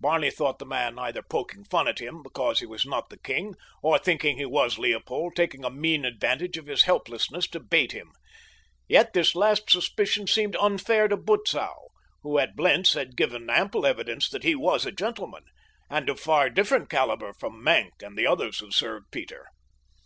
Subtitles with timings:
[0.00, 3.54] Barney thought the man either poking fun at him because he was not the king,
[3.82, 8.10] or, thinking he was Leopold, taking a mean advantage of his helplessness to bait him.
[8.88, 11.88] Yet this last suspicion seemed unfair to Butzow,
[12.22, 15.44] who at Blentz had given ample evidence that he was a gentleman,
[15.90, 19.44] and of far different caliber from Maenck and the others who served Peter.